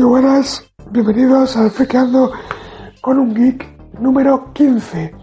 Muy 0.00 0.08
buenas, 0.08 0.64
bienvenidos 0.90 1.58
a 1.58 1.68
Frequeando 1.68 2.32
con 3.02 3.18
un 3.18 3.34
Geek 3.34 4.00
número 4.00 4.50
15. 4.54 5.14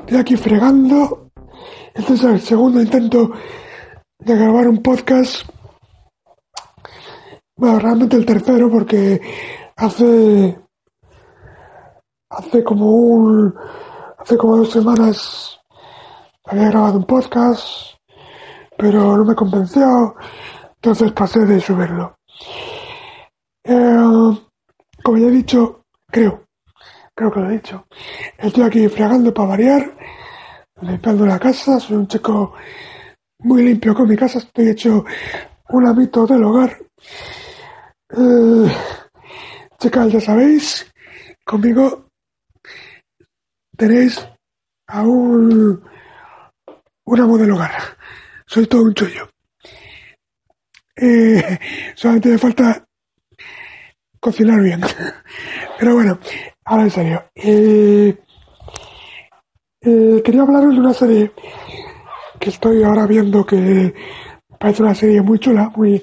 Estoy 0.00 0.16
aquí 0.16 0.34
fregando. 0.38 1.28
Este 1.92 2.14
es 2.14 2.24
el 2.24 2.40
segundo 2.40 2.80
intento 2.80 3.32
de 4.20 4.34
grabar 4.34 4.68
un 4.68 4.82
podcast. 4.82 5.46
Bueno, 7.54 7.78
realmente 7.78 8.16
el 8.16 8.24
tercero 8.24 8.70
porque 8.70 9.20
hace 9.76 10.58
hace 12.30 12.64
como 12.64 12.92
un 12.92 13.54
hace 14.16 14.38
como 14.38 14.56
dos 14.56 14.70
semanas 14.70 15.60
había 16.46 16.70
grabado 16.70 16.96
un 16.96 17.04
podcast 17.04 17.98
pero 18.78 19.18
no 19.18 19.24
me 19.26 19.34
convenció 19.34 20.14
entonces 20.76 21.12
pasé 21.12 21.40
de 21.40 21.60
subirlo 21.60 22.16
eh, 23.64 24.38
como 25.02 25.18
ya 25.18 25.26
he 25.26 25.30
dicho 25.30 25.84
creo 26.06 26.44
creo 27.14 27.30
que 27.32 27.40
lo 27.40 27.50
he 27.50 27.54
dicho 27.54 27.86
estoy 28.38 28.64
aquí 28.64 28.88
fregando 28.88 29.32
para 29.32 29.48
variar 29.48 29.96
limpiando 30.80 31.26
la 31.26 31.38
casa 31.38 31.80
soy 31.80 31.96
un 31.96 32.08
chico 32.08 32.54
muy 33.40 33.62
limpio 33.62 33.94
con 33.94 34.08
mi 34.08 34.16
casa 34.16 34.38
estoy 34.38 34.68
hecho 34.68 35.04
un 35.70 35.86
amito 35.86 36.26
del 36.26 36.44
hogar 36.44 36.78
eh, 38.10 38.72
chicas 39.78 40.12
ya 40.12 40.20
sabéis 40.20 40.92
conmigo 41.44 42.04
tenéis 43.76 44.20
a 44.86 45.02
un, 45.02 45.82
una 47.06 47.26
modelo 47.26 47.54
hogar. 47.54 47.72
Soy 48.46 48.66
todo 48.66 48.82
un 48.82 48.94
chollo. 48.94 49.28
Eh, 50.96 51.58
solamente 51.94 52.28
me 52.28 52.38
falta 52.38 52.84
cocinar 54.24 54.58
bien. 54.62 54.80
Pero 55.78 55.94
bueno, 55.94 56.18
ahora 56.64 56.84
en 56.84 56.90
serio. 56.90 57.24
Eh, 57.34 58.18
eh, 59.82 60.22
quería 60.24 60.42
hablaros 60.42 60.72
de 60.72 60.80
una 60.80 60.94
serie 60.94 61.32
que 62.40 62.48
estoy 62.48 62.82
ahora 62.82 63.06
viendo 63.06 63.44
que 63.44 63.94
parece 64.58 64.82
una 64.82 64.94
serie 64.94 65.20
muy 65.20 65.38
chula, 65.38 65.70
muy, 65.76 66.02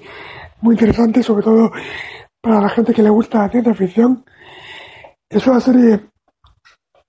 muy 0.61 0.75
interesante, 0.75 1.23
sobre 1.23 1.43
todo 1.43 1.71
para 2.39 2.61
la 2.61 2.69
gente 2.69 2.93
que 2.93 3.01
le 3.01 3.09
gusta 3.09 3.39
la 3.39 3.49
ciencia 3.49 3.73
ficción. 3.73 4.23
Es 5.27 5.47
una 5.47 5.59
serie 5.59 6.01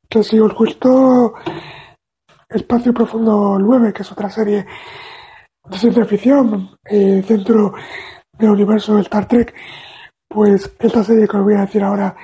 que 0.08 0.22
si 0.22 0.38
os 0.38 0.54
gustó 0.54 1.34
Espacio 2.48 2.94
Profundo 2.94 3.58
9, 3.58 3.92
que 3.92 4.00
es 4.00 4.12
otra 4.12 4.30
serie 4.30 4.64
de 5.64 5.78
ciencia 5.78 6.06
ficción, 6.06 6.70
eh, 6.84 7.22
dentro 7.28 7.74
del 8.38 8.50
universo 8.50 8.94
de 8.94 9.02
Star 9.02 9.28
Trek, 9.28 9.54
pues 10.32 10.72
esta 10.78 11.04
serie 11.04 11.28
que 11.28 11.36
os 11.36 11.44
voy 11.44 11.54
a 11.54 11.62
decir 11.62 11.82
ahora 11.82 12.16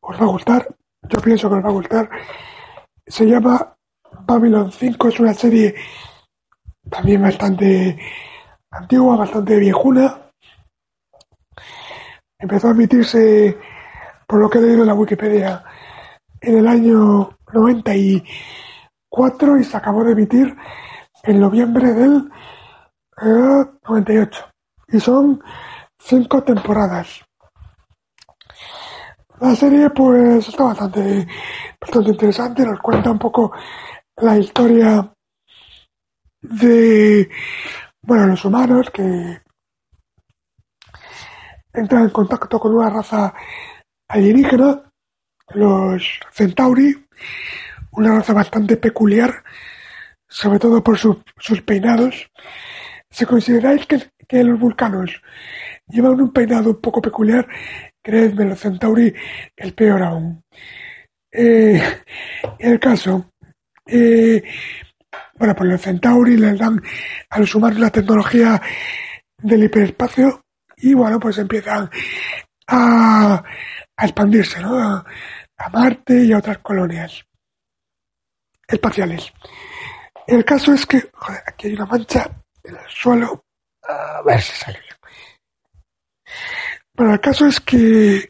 os 0.00 0.20
va 0.20 0.24
a 0.24 0.28
gustar. 0.28 0.68
Yo 1.02 1.20
pienso 1.20 1.48
que 1.48 1.56
os 1.56 1.64
va 1.64 1.68
a 1.68 1.72
gustar. 1.72 2.10
Se 3.06 3.26
llama 3.26 3.76
Babylon 4.26 4.72
5, 4.72 5.08
es 5.08 5.20
una 5.20 5.34
serie 5.34 5.74
también 6.90 7.22
bastante 7.22 7.98
antigua, 8.70 9.16
bastante 9.16 9.58
viejuna. 9.58 10.30
Empezó 12.38 12.68
a 12.68 12.72
emitirse, 12.72 13.58
por 14.26 14.40
lo 14.40 14.48
que 14.48 14.58
he 14.58 14.62
leído 14.62 14.82
en 14.82 14.88
la 14.88 14.94
Wikipedia, 14.94 15.64
en 16.40 16.58
el 16.58 16.68
año 16.68 17.36
94 17.52 19.58
y 19.58 19.64
se 19.64 19.76
acabó 19.76 20.04
de 20.04 20.12
emitir 20.12 20.56
en 21.24 21.40
noviembre 21.40 21.92
del 21.92 22.30
98. 23.20 24.40
Eh, 24.40 24.44
y 24.90 25.00
son 25.00 25.42
cinco 25.98 26.42
temporadas. 26.42 27.24
La 29.40 29.54
serie 29.54 29.90
pues 29.90 30.48
está 30.48 30.64
bastante, 30.64 31.26
bastante 31.80 32.10
interesante, 32.10 32.64
nos 32.64 32.80
cuenta 32.80 33.10
un 33.10 33.18
poco 33.18 33.52
la 34.16 34.36
historia 34.36 35.12
de 36.40 37.28
bueno 38.02 38.26
los 38.26 38.44
humanos 38.44 38.90
que 38.90 39.40
entran 41.72 42.04
en 42.04 42.10
contacto 42.10 42.58
con 42.58 42.74
una 42.74 42.90
raza 42.90 43.32
alienígena 44.08 44.82
los 45.54 46.20
Centauri, 46.32 47.06
una 47.92 48.16
raza 48.16 48.32
bastante 48.32 48.76
peculiar, 48.76 49.44
sobre 50.28 50.58
todo 50.58 50.82
por 50.82 50.98
sus 50.98 51.62
peinados. 51.62 52.30
Si 53.10 53.24
consideráis 53.24 53.86
que, 53.86 54.10
que, 54.26 54.44
los 54.44 54.60
vulcanos 54.60 55.22
llevan 55.88 56.20
un 56.20 56.32
peinado 56.32 56.70
un 56.70 56.80
poco 56.80 57.00
peculiar, 57.00 57.46
creedme, 58.02 58.44
los 58.44 58.60
Centauri 58.60 59.12
el 59.56 59.74
peor 59.74 60.02
aún. 60.02 60.42
Eh, 61.30 61.80
el 62.58 62.80
caso, 62.80 63.32
eh, 63.86 64.42
bueno, 65.34 65.54
pues 65.54 65.70
los 65.70 65.82
Centauri 65.82 66.36
les 66.36 66.58
dan 66.58 66.80
a 67.30 67.38
los 67.38 67.54
humanos 67.54 67.78
la 67.78 67.90
tecnología 67.90 68.60
del 69.38 69.64
hiperespacio 69.64 70.44
y 70.76 70.94
bueno, 70.94 71.18
pues 71.18 71.38
empiezan 71.38 71.90
a, 72.66 73.42
a 73.96 74.04
expandirse, 74.04 74.60
¿no? 74.60 75.04
a 75.58 75.68
Marte 75.70 76.24
y 76.24 76.32
a 76.32 76.38
otras 76.38 76.58
colonias 76.58 77.24
espaciales. 78.66 79.32
El 80.26 80.44
caso 80.44 80.72
es 80.72 80.86
que, 80.86 81.10
joder, 81.12 81.42
aquí 81.46 81.68
hay 81.68 81.74
una 81.74 81.86
mancha 81.86 82.30
en 82.62 82.76
el 82.76 82.88
suelo. 82.88 83.44
A 83.82 84.22
ver 84.22 84.40
si 84.42 84.52
sale 84.54 84.87
Bueno, 86.98 87.12
el 87.12 87.20
caso 87.20 87.46
es 87.46 87.60
que 87.60 88.28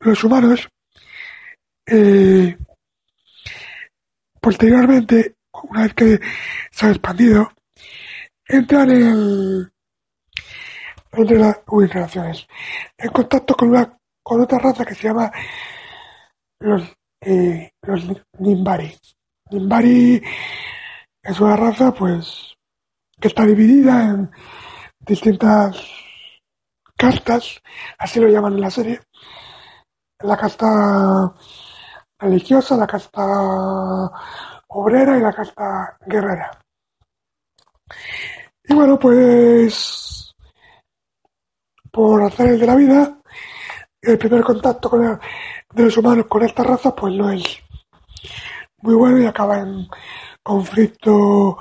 los 0.00 0.22
humanos, 0.22 0.68
eh, 1.86 2.58
posteriormente, 4.38 5.36
una 5.62 5.84
vez 5.84 5.94
que 5.94 6.20
se 6.70 6.86
ha 6.86 6.90
expandido, 6.90 7.50
entran 8.46 8.90
en, 8.90 9.72
entre 11.12 11.38
las 11.38 11.56
relaciones, 11.66 12.46
en 12.98 13.10
contacto 13.12 13.54
con 13.54 13.70
una 13.70 13.98
con 14.22 14.42
otra 14.42 14.58
raza 14.58 14.84
que 14.84 14.94
se 14.94 15.08
llama 15.08 15.32
los, 16.58 16.82
eh, 17.22 17.70
los 17.80 18.04
Nimbari. 18.40 18.94
Nimbari 19.50 20.22
es 21.22 21.40
una 21.40 21.56
raza 21.56 21.94
pues 21.94 22.54
que 23.18 23.28
está 23.28 23.46
dividida 23.46 24.04
en 24.04 24.30
distintas 25.00 26.07
castas, 26.98 27.62
así 27.96 28.20
lo 28.20 28.28
llaman 28.28 28.54
en 28.54 28.60
la 28.60 28.70
serie. 28.70 29.00
La 30.20 30.36
casta 30.36 31.32
religiosa, 32.18 32.76
la 32.76 32.86
casta 32.86 33.24
obrera 34.68 35.16
y 35.16 35.22
la 35.22 35.32
casta 35.32 35.96
guerrera. 36.04 36.50
Y 38.64 38.74
bueno, 38.74 38.98
pues 38.98 40.34
por 41.90 42.22
hacer 42.22 42.58
de 42.58 42.66
la 42.66 42.76
vida, 42.76 43.18
el 44.02 44.18
primer 44.18 44.42
contacto 44.42 44.90
con 44.90 45.04
el, 45.04 45.18
de 45.72 45.84
los 45.84 45.96
humanos 45.96 46.26
con 46.28 46.42
esta 46.42 46.62
raza 46.62 46.94
pues 46.94 47.14
no 47.14 47.30
es 47.30 47.60
muy 48.82 48.94
bueno 48.94 49.18
y 49.18 49.26
acaba 49.26 49.58
en 49.58 49.88
conflicto 50.42 51.58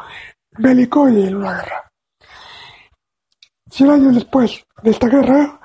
bélico 0.52 1.10
y 1.10 1.28
en 1.28 1.36
una 1.36 1.54
guerra. 1.54 1.87
Cien 3.70 3.90
años 3.90 4.16
después 4.16 4.66
de 4.82 4.92
esta 4.92 5.08
guerra, 5.08 5.60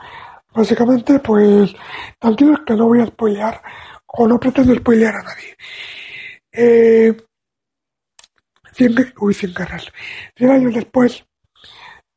básicamente, 0.53 1.19
pues, 1.21 1.75
tranquilos 2.19 2.61
que 2.67 2.75
no 2.75 2.87
voy 2.87 3.01
a 3.01 3.07
spoilear 3.07 3.63
o 4.07 4.27
no 4.27 4.39
pretendo 4.39 4.75
spoilear 4.75 5.15
a 5.15 5.23
nadie. 5.23 5.57
Eh, 6.53 7.17
cien, 8.73 8.95
uy, 9.21 9.35
cien 9.35 9.55
guerras. 9.55 9.91
Cien 10.37 10.51
años 10.51 10.75
después 10.75 11.25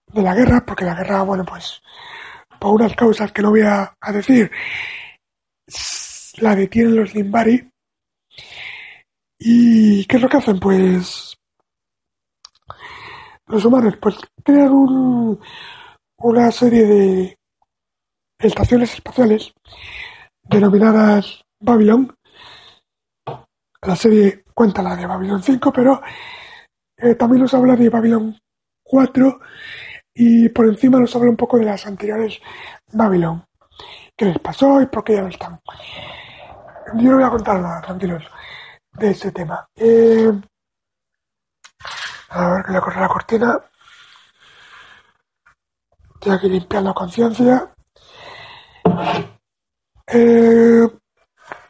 de 0.08 0.22
la 0.22 0.34
guerra, 0.34 0.66
porque 0.66 0.86
la 0.86 0.96
guerra, 0.96 1.24
bueno, 1.24 1.46
pues, 1.46 1.82
por 2.60 2.74
unas 2.74 2.96
causas 2.96 3.32
que 3.32 3.42
no 3.42 3.52
voy 3.52 3.62
a, 3.62 3.96
decir, 4.12 4.52
la 6.38 6.56
detienen 6.56 6.96
los 6.96 7.14
Limbari. 7.14 7.70
¿Y 9.38 10.06
qué 10.06 10.16
es 10.16 10.22
lo 10.22 10.30
que 10.30 10.38
hacen? 10.38 10.60
Pues 10.60 11.38
los 13.48 13.64
humanos 13.64 13.96
pues 14.02 14.16
crean 14.44 14.72
un, 14.72 15.40
una 16.18 16.52
serie 16.52 16.86
de 16.86 17.38
estaciones 18.40 18.94
espaciales 18.94 19.54
denominadas 20.44 21.44
Babylon. 21.60 22.16
La 23.82 23.96
serie 23.96 24.44
cuenta 24.54 24.82
la 24.82 24.96
de 24.96 25.06
Babylon 25.06 25.42
5, 25.42 25.72
pero 25.72 26.02
eh, 26.98 27.16
también 27.16 27.42
nos 27.42 27.54
habla 27.54 27.76
de 27.76 27.90
Babylon 27.90 28.38
4 28.84 29.40
y 30.14 30.50
por 30.50 30.68
encima 30.68 31.00
nos 31.00 31.16
habla 31.16 31.30
un 31.30 31.38
poco 31.38 31.58
de 31.58 31.66
las 31.66 31.86
anteriores 31.86 32.40
Babylon. 32.92 33.46
¿Qué 34.18 34.26
les 34.26 34.40
pasó 34.40 34.82
y 34.82 34.86
por 34.88 35.04
qué 35.04 35.16
ya 35.16 35.22
no 35.22 35.28
están? 35.28 35.60
Yo 36.96 37.12
no 37.12 37.16
voy 37.18 37.26
a 37.26 37.30
contar 37.30 37.60
nada, 37.60 37.82
tranquilos, 37.82 38.24
de 38.94 39.10
ese 39.10 39.32
tema. 39.32 39.68
Eh, 39.76 40.32
a 42.30 42.50
ver, 42.50 42.66
que 42.66 42.72
le 42.72 42.80
corre 42.80 43.02
la 43.02 43.08
cortina. 43.08 43.60
Estoy 46.26 46.38
aquí 46.38 46.50
limpiando 46.50 46.92
conciencia. 46.92 47.72
Eh, 50.08 50.88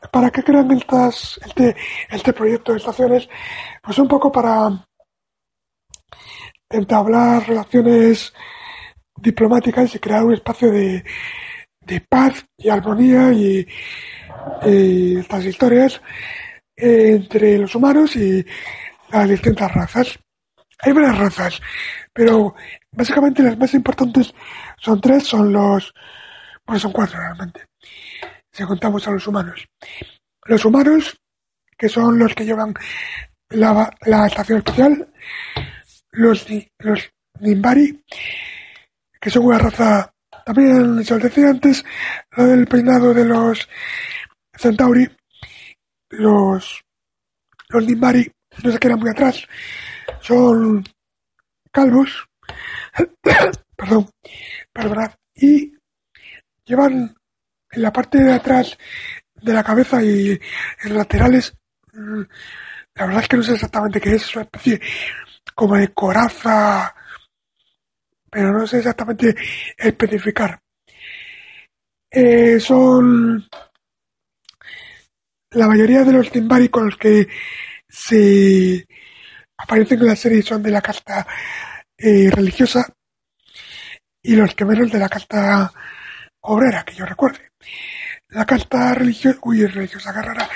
¿Para 0.09 0.31
qué 0.31 0.43
crean 0.43 0.71
estas, 0.71 1.37
este, 1.45 1.75
este 2.09 2.31
proyecto 2.31 2.71
de 2.71 2.77
estaciones? 2.77 3.27
Pues 3.83 3.99
un 3.99 4.07
poco 4.07 4.31
para 4.31 4.69
entablar 6.69 7.45
relaciones 7.45 8.31
diplomáticas 9.17 9.93
y 9.93 9.99
crear 9.99 10.23
un 10.23 10.35
espacio 10.35 10.71
de, 10.71 11.03
de 11.81 12.01
paz 12.09 12.45
y 12.57 12.69
armonía 12.69 13.33
y, 13.33 13.67
estas 15.19 15.43
historias 15.43 16.01
entre 16.77 17.57
los 17.57 17.75
humanos 17.75 18.15
y 18.15 18.45
las 19.09 19.27
distintas 19.27 19.73
razas. 19.73 20.17
Hay 20.79 20.93
varias 20.93 21.17
razas, 21.17 21.61
pero 22.13 22.55
básicamente 22.95 23.43
las 23.43 23.57
más 23.57 23.73
importantes 23.73 24.33
son 24.77 25.01
tres, 25.01 25.23
son 25.23 25.51
los, 25.51 25.93
bueno, 26.65 26.79
son 26.79 26.91
cuatro 26.91 27.19
realmente, 27.19 27.65
si 28.51 28.63
contamos 28.63 29.07
a 29.07 29.11
los 29.11 29.27
humanos. 29.27 29.65
Los 30.45 30.63
humanos, 30.65 31.17
que 31.77 31.89
son 31.89 32.17
los 32.17 32.33
que 32.33 32.45
llevan 32.45 32.73
la, 33.49 33.89
la 34.01 34.27
estación 34.27 34.59
especial, 34.59 35.07
los, 36.11 36.45
los 36.79 37.11
Nimbari, 37.39 38.03
que 39.19 39.29
son 39.29 39.45
una 39.45 39.57
raza, 39.57 40.13
también 40.45 41.03
se 41.03 41.13
os 41.15 41.23
decía 41.23 41.49
antes, 41.49 41.83
lo 42.31 42.45
del 42.45 42.67
peinado 42.67 43.13
de 43.13 43.25
los 43.25 43.67
Centauri, 44.53 45.09
los, 46.09 46.83
los 47.69 47.85
Nimbari, 47.85 48.31
no 48.63 48.71
se 48.71 48.79
quedan 48.79 48.99
muy 48.99 49.09
atrás, 49.09 49.45
son 50.21 50.83
calvos, 51.71 52.25
perdón, 53.75 54.09
perdonad, 54.71 55.11
y 55.35 55.73
llevan 56.65 57.15
en 57.71 57.81
la 57.81 57.91
parte 57.91 58.19
de 58.19 58.33
atrás 58.33 58.77
de 59.33 59.53
la 59.53 59.63
cabeza 59.63 60.01
y 60.01 60.39
en 60.83 60.97
laterales, 60.97 61.53
mm, 61.93 62.21
la 62.95 63.05
verdad 63.05 63.23
es 63.23 63.27
que 63.27 63.37
no 63.37 63.43
sé 63.43 63.53
exactamente 63.53 63.99
qué 63.99 64.15
es, 64.15 64.23
es 64.23 64.35
una 64.35 64.43
especie 64.45 64.81
como 65.53 65.75
de 65.75 65.93
coraza, 65.93 66.95
pero 68.29 68.51
no 68.51 68.65
sé 68.65 68.79
exactamente 68.79 69.35
especificar. 69.77 70.59
Eh, 72.09 72.59
son 72.59 73.45
la 75.51 75.67
mayoría 75.67 76.03
de 76.03 76.13
los 76.13 76.31
Timbari 76.31 76.69
con 76.69 76.85
los 76.85 76.97
que 76.97 77.27
se 77.87 78.85
aparecen 79.57 79.99
en 79.99 80.07
la 80.07 80.15
serie 80.15 80.41
son 80.41 80.61
de 80.63 80.71
la 80.71 80.81
casta 80.81 81.25
eh, 81.97 82.29
religiosa 82.31 82.87
y 84.21 84.35
los 84.35 84.55
que 84.55 84.65
menos 84.65 84.91
de 84.91 84.99
la 84.99 85.09
casta 85.09 85.71
obrera, 86.41 86.83
que 86.83 86.95
yo 86.95 87.05
recuerde. 87.05 87.51
La 88.29 88.45
casta 88.45 88.93
religiosa, 88.93 89.39
uy, 89.43 89.65
religiosa 89.65 90.13
carrera, 90.13 90.49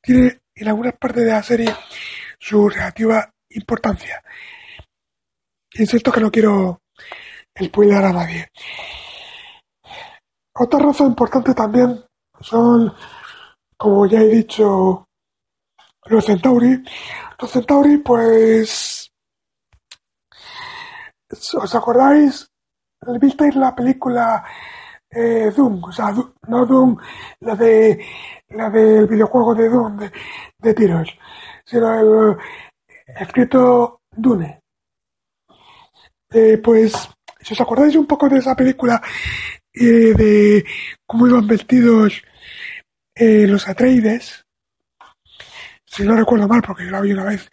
tiene 0.00 0.40
en 0.54 0.68
algunas 0.68 0.94
partes 0.94 1.24
de 1.24 1.30
la 1.30 1.42
serie 1.42 1.74
su 2.38 2.68
relativa 2.68 3.28
importancia. 3.50 4.22
Insisto 5.74 6.12
que 6.12 6.20
no 6.20 6.30
quiero 6.30 6.80
spoiler 7.60 8.04
a 8.04 8.12
nadie. 8.12 8.48
Otra 10.54 10.78
razón 10.78 11.08
importante 11.08 11.52
también 11.52 12.02
son, 12.40 12.94
como 13.76 14.06
ya 14.06 14.20
he 14.20 14.28
dicho, 14.28 15.06
los 16.06 16.24
Centauri. 16.24 16.82
Los 17.38 17.50
Centauri, 17.50 17.98
pues, 17.98 19.05
¿os 21.30 21.74
acordáis? 21.74 22.48
¿Visteis 23.20 23.54
la 23.56 23.74
película 23.74 24.44
eh, 25.10 25.52
Doom? 25.54 25.84
O 25.84 25.92
sea, 25.92 26.12
no 26.48 26.66
Doom, 26.66 26.96
la 27.40 27.54
de 27.54 28.04
la 28.48 28.70
del 28.70 29.06
videojuego 29.06 29.54
de 29.54 29.68
Doom 29.68 29.98
de, 30.58 30.74
tiros, 30.74 31.08
sino 31.64 31.94
el, 32.00 32.36
escrito 33.06 34.02
Dune. 34.10 34.60
Eh, 36.30 36.58
pues, 36.58 37.08
si 37.40 37.54
os 37.54 37.60
acordáis 37.60 37.94
un 37.96 38.06
poco 38.06 38.28
de 38.28 38.38
esa 38.38 38.54
película 38.54 39.00
eh, 39.72 40.14
de 40.14 40.64
cómo 41.06 41.26
iban 41.26 41.46
vestidos 41.46 42.22
eh, 43.14 43.46
los 43.46 43.68
Atreides, 43.68 44.44
si 45.84 46.02
no 46.02 46.16
recuerdo 46.16 46.48
mal, 46.48 46.62
porque 46.62 46.84
yo 46.84 46.90
la 46.90 47.00
vi 47.00 47.12
una 47.12 47.24
vez 47.24 47.48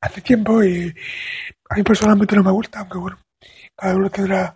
hace 0.00 0.20
tiempo 0.20 0.62
y 0.62 0.94
a 1.68 1.74
mí 1.74 1.82
personalmente 1.82 2.36
no 2.36 2.42
me 2.42 2.50
gusta, 2.50 2.80
aunque 2.80 2.98
bueno, 2.98 3.18
cada 3.76 3.96
uno 3.96 4.10
tendrá 4.10 4.54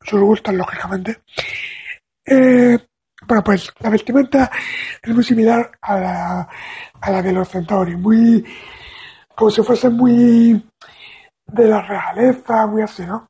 sus 0.00 0.20
gustos, 0.20 0.54
lógicamente. 0.54 1.22
bueno, 2.26 3.44
pues 3.44 3.72
la 3.80 3.90
vestimenta 3.90 4.50
es 5.02 5.14
muy 5.14 5.24
similar 5.24 5.70
a 5.80 5.98
la, 5.98 6.48
a 7.00 7.10
la 7.10 7.22
de 7.22 7.32
los 7.32 7.48
Centauri, 7.48 7.96
muy 7.96 8.44
como 9.34 9.50
si 9.50 9.62
fuese 9.62 9.88
muy 9.88 10.64
de 11.46 11.68
la 11.68 11.82
realeza, 11.82 12.66
muy 12.66 12.82
así, 12.82 13.04
¿no? 13.04 13.28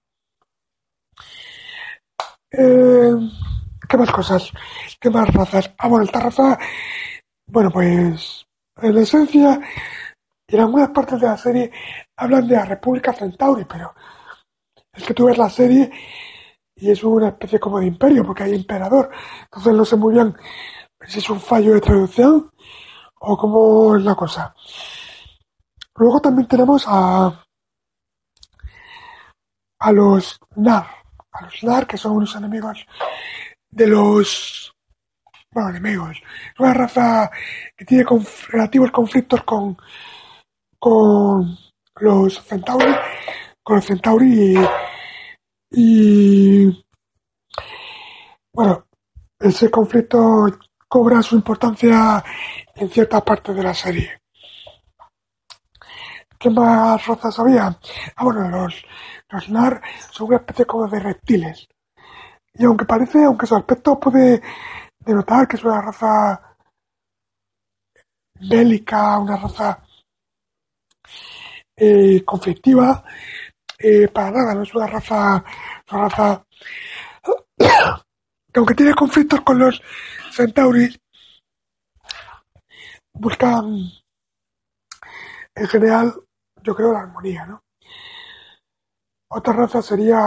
Eh, 2.50 3.12
¿Qué 3.88 3.96
más 3.96 4.10
cosas? 4.10 4.50
¿Qué 5.00 5.10
más 5.10 5.32
razas? 5.32 5.72
Ah, 5.78 5.88
bueno, 5.88 6.04
esta 6.04 6.20
raza, 6.20 6.58
bueno, 7.46 7.70
pues 7.70 8.46
en 8.80 8.96
esencia, 8.98 9.60
en 10.48 10.60
algunas 10.60 10.90
partes 10.90 11.20
de 11.20 11.26
la 11.26 11.36
serie 11.36 11.72
hablan 12.22 12.46
de 12.46 12.56
la 12.56 12.64
República 12.64 13.12
Centauri, 13.12 13.64
pero 13.64 13.94
es 14.92 15.04
que 15.04 15.14
tú 15.14 15.26
ves 15.26 15.38
la 15.38 15.50
serie 15.50 15.90
y 16.76 16.90
es 16.90 17.02
una 17.04 17.28
especie 17.28 17.60
como 17.60 17.78
de 17.80 17.86
imperio, 17.86 18.24
porque 18.24 18.44
hay 18.44 18.54
emperador. 18.54 19.10
Entonces 19.44 19.72
no 19.74 19.84
sé 19.84 19.96
muy 19.96 20.14
bien 20.14 20.34
si 21.06 21.18
es 21.18 21.30
un 21.30 21.40
fallo 21.40 21.74
de 21.74 21.80
traducción 21.80 22.50
o 23.20 23.36
cómo 23.36 23.96
es 23.96 24.04
la 24.04 24.14
cosa. 24.14 24.54
Luego 25.96 26.20
también 26.20 26.48
tenemos 26.48 26.84
a, 26.86 27.44
a 29.78 29.92
los 29.92 30.38
NAR, 30.56 30.86
a 31.32 31.44
los 31.44 31.62
NAR 31.62 31.86
que 31.86 31.98
son 31.98 32.12
unos 32.12 32.34
enemigos 32.34 32.86
de 33.70 33.86
los, 33.86 34.74
bueno, 35.50 35.70
enemigos, 35.70 36.22
una 36.58 36.74
raza 36.74 37.30
que 37.76 37.84
tiene 37.84 38.04
relativos 38.48 38.90
conflictos 38.90 39.42
con, 39.44 39.76
con 40.78 41.56
los 41.96 42.42
Centauri, 42.42 42.94
con 43.62 43.76
los 43.76 43.86
Centauri 43.86 44.56
y, 45.70 46.84
bueno, 48.52 48.86
ese 49.38 49.70
conflicto 49.70 50.58
cobra 50.88 51.22
su 51.22 51.36
importancia 51.36 52.22
en 52.74 52.90
cierta 52.90 53.24
parte 53.24 53.54
de 53.54 53.62
la 53.62 53.74
serie. 53.74 54.20
¿Qué 56.38 56.50
más 56.50 57.06
razas 57.06 57.38
había? 57.38 57.78
Ah, 58.16 58.24
bueno, 58.24 58.48
los, 58.48 58.84
los 59.30 59.48
NAR 59.48 59.80
son 60.10 60.26
una 60.26 60.36
especie 60.38 60.66
como 60.66 60.88
de 60.88 60.98
reptiles. 61.00 61.68
Y 62.54 62.64
aunque 62.64 62.84
parece, 62.84 63.24
aunque 63.24 63.46
su 63.46 63.54
aspecto 63.56 63.98
puede 63.98 64.42
denotar 64.98 65.46
que 65.48 65.56
es 65.56 65.64
una 65.64 65.80
raza 65.80 66.56
bélica, 68.40 69.18
una 69.18 69.36
raza 69.36 69.82
eh, 71.76 72.22
conflictiva, 72.24 73.04
eh, 73.78 74.08
para 74.08 74.30
nada, 74.30 74.54
no 74.54 74.62
es 74.62 74.74
una 74.74 74.86
raza, 74.86 75.44
una 75.90 76.08
raza 76.08 76.46
que 78.52 78.58
aunque 78.58 78.74
tiene 78.74 78.94
conflictos 78.94 79.40
con 79.42 79.58
los 79.58 79.82
centauris, 80.32 80.98
buscan 83.14 83.76
en 85.54 85.68
general 85.68 86.14
yo 86.62 86.74
creo, 86.74 86.92
la 86.92 87.00
armonía, 87.00 87.46
¿no? 87.46 87.64
Otra 89.28 89.52
raza 89.52 89.82
sería 89.82 90.20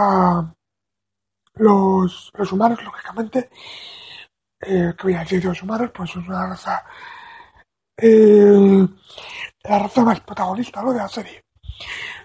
los, 1.54 2.30
los 2.34 2.52
humanos, 2.52 2.82
lógicamente. 2.82 3.50
Eh, 4.60 4.94
que 4.96 5.02
voy 5.02 5.14
a 5.14 5.20
decir 5.20 5.40
de 5.40 5.48
los 5.48 5.62
humanos? 5.62 5.90
Pues 5.94 6.10
es 6.10 6.16
una 6.16 6.48
raza. 6.48 6.84
Eh, 7.98 8.86
la 9.64 9.78
raza 9.78 10.04
más 10.04 10.20
protagonista 10.20 10.82
de 10.84 10.94
la 10.94 11.08
serie. 11.08 11.42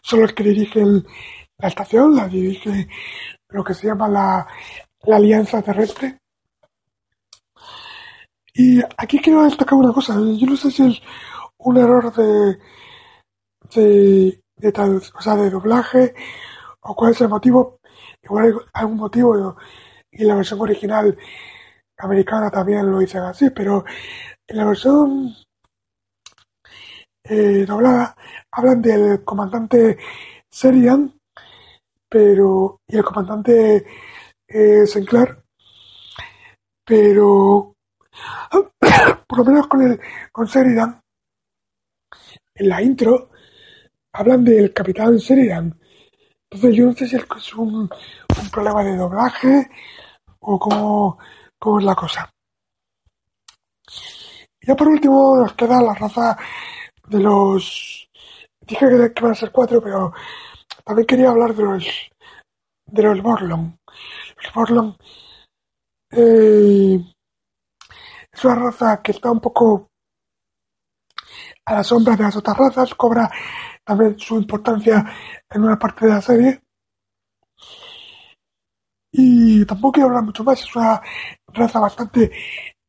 Son 0.03 0.21
los 0.21 0.33
que 0.33 0.43
dirigen 0.43 1.05
la 1.57 1.67
estación, 1.67 2.15
la 2.15 2.27
dirige 2.27 2.87
lo 3.49 3.63
que 3.63 3.73
se 3.73 3.87
llama 3.87 4.07
la, 4.07 4.47
la 5.03 5.15
Alianza 5.15 5.61
Terrestre. 5.61 6.19
Y 8.53 8.81
aquí 8.97 9.19
quiero 9.19 9.43
destacar 9.43 9.77
una 9.77 9.93
cosa. 9.93 10.15
Yo 10.15 10.45
no 10.47 10.57
sé 10.57 10.71
si 10.71 10.87
es 10.87 11.01
un 11.57 11.77
error 11.77 12.13
de, 12.13 12.59
de, 13.75 14.41
de 14.57 14.99
o 15.15 15.21
sea, 15.21 15.35
de 15.35 15.49
doblaje, 15.49 16.13
o 16.81 16.95
cuál 16.95 17.11
es 17.11 17.21
el 17.21 17.29
motivo. 17.29 17.79
Igual 18.23 18.45
hay 18.45 18.53
algún 18.73 18.97
motivo 18.97 19.55
y 20.11 20.23
la 20.25 20.35
versión 20.35 20.59
original 20.61 21.17
americana 21.97 22.49
también 22.51 22.91
lo 22.91 22.99
dicen 22.99 23.21
así, 23.23 23.49
pero 23.51 23.85
en 24.47 24.57
la 24.57 24.65
versión 24.65 25.33
eh, 27.23 27.65
doblada 27.65 28.15
hablan 28.51 28.81
del 28.81 29.23
comandante 29.23 29.97
Serian, 30.49 31.13
pero 32.09 32.81
y 32.87 32.97
el 32.97 33.03
comandante 33.03 33.85
eh, 34.47 34.85
Sinclair, 34.85 35.43
pero 36.85 37.75
por 39.27 39.37
lo 39.37 39.45
menos 39.45 39.67
con 39.67 39.81
el 39.81 39.99
con 40.31 40.45
Sheridan 40.45 41.01
en 42.55 42.69
la 42.69 42.81
intro 42.81 43.29
hablan 44.13 44.43
del 44.43 44.73
capitán 44.73 45.17
Sheridan 45.17 45.81
entonces 46.51 46.75
yo 46.75 46.85
no 46.85 46.93
sé 46.93 47.07
si 47.07 47.15
es 47.15 47.53
un, 47.53 47.89
un 48.41 48.49
problema 48.51 48.83
de 48.83 48.97
doblaje 48.97 49.69
o 50.41 50.59
cómo, 50.59 51.17
cómo 51.57 51.79
es 51.79 51.85
la 51.85 51.95
cosa. 51.95 52.29
Ya 54.61 54.75
por 54.75 54.89
último 54.89 55.37
nos 55.37 55.53
queda 55.53 55.81
la 55.81 55.93
raza 55.93 56.37
de 57.11 57.19
los 57.19 58.09
dije 58.61 58.85
que, 59.13 59.21
van 59.21 59.31
a 59.31 59.35
ser 59.35 59.51
cuatro 59.51 59.81
pero 59.81 60.13
también 60.83 61.05
quería 61.05 61.29
hablar 61.29 61.53
de 61.53 61.63
los 61.63 61.85
de 62.85 63.03
los 63.03 63.21
Borlon 63.21 63.77
los 64.37 64.53
Borlon 64.53 64.97
eh, 66.11 66.99
es 68.31 68.45
una 68.45 68.55
raza 68.55 69.01
que 69.01 69.11
está 69.11 69.31
un 69.31 69.39
poco 69.39 69.91
a 71.65 71.75
la 71.75 71.83
sombra 71.83 72.15
de 72.15 72.23
las 72.23 72.35
otras 72.35 72.57
razas, 72.57 72.95
cobra 72.95 73.29
también 73.83 74.17
su 74.19 74.35
importancia 74.37 75.05
en 75.49 75.63
una 75.63 75.77
parte 75.77 76.05
de 76.05 76.11
la 76.11 76.21
serie. 76.21 76.61
Y 79.11 79.65
tampoco 79.65 79.93
quiero 79.93 80.07
hablar 80.07 80.23
mucho 80.23 80.43
más, 80.43 80.61
es 80.61 80.75
una 80.75 81.01
raza 81.47 81.79
bastante 81.79 82.31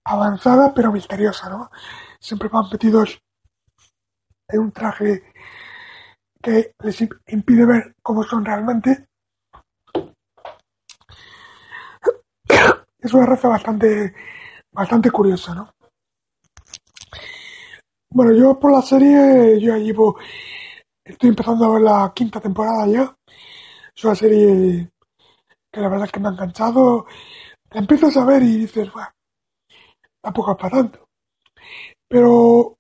avanzada 0.05 0.73
pero 0.75 0.93
misteriosa, 0.93 1.49
¿no? 1.49 1.71
Siempre 2.21 2.49
van 2.49 2.67
metidos 2.71 3.21
en 4.53 4.61
un 4.61 4.73
traje 4.73 5.23
que 6.43 6.75
les 6.81 7.01
impide 7.29 7.67
ver 7.67 7.95
cómo 8.03 8.23
son 8.23 8.45
realmente. 8.45 9.07
Es 13.05 13.13
una 13.13 13.27
raza 13.27 13.49
bastante 13.49 14.15
bastante 14.73 15.11
curiosa, 15.11 15.55
¿no? 15.55 15.75
Bueno, 18.11 18.33
yo 18.33 18.59
por 18.59 18.73
la 18.73 18.83
serie, 18.83 19.59
yo 19.61 19.77
llevo, 19.77 20.19
estoy 21.05 21.31
empezando 21.31 21.65
a 21.65 21.73
ver 21.75 21.83
la 21.83 22.13
quinta 22.15 22.41
temporada 22.41 22.87
ya. 22.87 23.17
Es 23.95 24.05
una 24.05 24.15
serie 24.15 24.91
que 25.71 25.81
la 25.81 25.89
verdad 25.89 26.07
es 26.07 26.13
que 26.13 26.21
me 26.21 26.29
ha 26.29 26.33
enganchado. 26.33 27.07
La 27.71 27.81
empiezas 27.81 28.17
a 28.17 28.25
ver 28.25 28.43
y 28.43 28.59
dices, 28.59 28.93
bueno, 28.93 29.09
tampoco 30.21 30.53
es 30.53 30.59
para 30.59 30.77
tanto. 30.77 31.09
Pero 32.09 32.77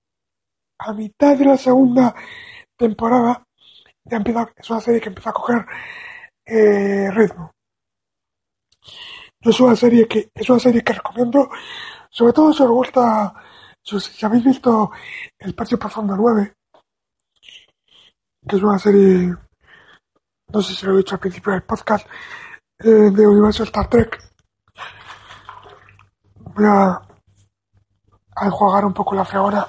a 0.84 0.92
mitad 0.92 1.36
de 1.36 1.44
la 1.44 1.56
segunda 1.56 2.14
temporada 2.76 3.44
ya 4.04 4.22
es 4.56 4.70
una 4.70 4.80
serie 4.80 5.00
que 5.00 5.08
empieza 5.08 5.30
a 5.30 5.32
coger 5.32 5.64
eh, 6.44 7.10
ritmo 7.12 7.52
es 9.50 9.60
una 9.60 9.76
serie 9.76 10.06
que 10.06 10.30
es 10.34 10.48
una 10.48 10.58
serie 10.58 10.82
que 10.82 10.92
recomiendo, 10.92 11.50
sobre 12.10 12.32
todo 12.32 12.52
si 12.52 12.62
os 12.62 12.70
gusta, 12.70 13.34
si, 13.82 14.24
habéis 14.24 14.44
visto 14.44 14.90
El 15.38 15.50
Espacio 15.50 15.78
Profundo 15.78 16.16
9, 16.16 16.54
que 18.48 18.56
es 18.56 18.62
una 18.62 18.78
serie, 18.78 19.34
no 20.48 20.62
sé 20.62 20.74
si 20.74 20.86
lo 20.86 20.94
he 20.94 20.98
dicho 20.98 21.16
al 21.16 21.20
principio 21.20 21.52
del 21.52 21.62
podcast, 21.62 22.06
eh, 22.78 22.88
de 22.88 23.26
Universo 23.26 23.64
Star 23.64 23.88
Trek. 23.88 24.18
Voy 26.54 26.64
a, 26.66 27.00
enjuagar 28.42 28.84
un 28.84 28.94
poco 28.94 29.14
la 29.14 29.24
fregona. 29.24 29.66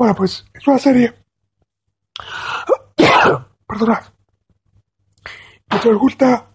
Bueno, 0.00 0.14
pues 0.14 0.46
es 0.54 0.66
una 0.66 0.78
serie. 0.78 1.12
Perdonad 3.66 4.02
si 5.82 5.88
os 5.90 5.98
gusta... 5.98 6.50